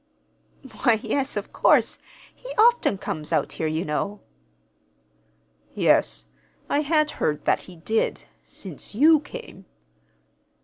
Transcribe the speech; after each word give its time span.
"Why, 0.81 0.99
yes, 1.03 1.37
of 1.37 1.53
course. 1.53 1.99
He 2.33 2.49
often 2.57 2.97
comes 2.97 3.31
out 3.31 3.51
here, 3.51 3.67
you 3.67 3.85
know." 3.85 4.19
"Yes; 5.75 6.25
I 6.67 6.79
had 6.81 7.11
heard 7.21 7.45
that 7.45 7.59
he 7.69 7.75
did 7.75 8.23
since 8.43 8.95
you 8.95 9.19
came." 9.19 9.65